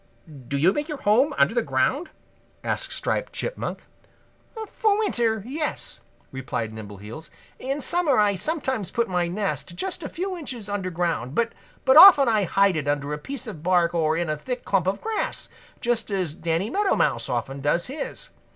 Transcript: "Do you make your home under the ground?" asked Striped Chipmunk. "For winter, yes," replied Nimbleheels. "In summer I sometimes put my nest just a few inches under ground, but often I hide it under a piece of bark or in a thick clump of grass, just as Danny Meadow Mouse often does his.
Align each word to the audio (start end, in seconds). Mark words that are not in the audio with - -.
"Do 0.47 0.57
you 0.57 0.73
make 0.73 0.89
your 0.89 0.97
home 0.97 1.31
under 1.37 1.53
the 1.53 1.61
ground?" 1.61 2.09
asked 2.63 2.91
Striped 2.91 3.33
Chipmunk. 3.33 3.83
"For 4.67 4.97
winter, 4.97 5.43
yes," 5.45 6.01
replied 6.31 6.73
Nimbleheels. 6.73 7.29
"In 7.59 7.81
summer 7.81 8.17
I 8.17 8.33
sometimes 8.33 8.89
put 8.89 9.07
my 9.07 9.27
nest 9.27 9.75
just 9.75 10.01
a 10.01 10.09
few 10.09 10.35
inches 10.35 10.67
under 10.67 10.89
ground, 10.89 11.35
but 11.35 11.53
often 11.87 12.27
I 12.27 12.45
hide 12.45 12.77
it 12.77 12.87
under 12.87 13.13
a 13.13 13.19
piece 13.19 13.45
of 13.45 13.61
bark 13.61 13.93
or 13.93 14.17
in 14.17 14.27
a 14.27 14.35
thick 14.37 14.65
clump 14.65 14.87
of 14.87 15.01
grass, 15.01 15.49
just 15.81 16.09
as 16.09 16.33
Danny 16.33 16.71
Meadow 16.71 16.95
Mouse 16.95 17.29
often 17.29 17.61
does 17.61 17.85
his. 17.85 18.29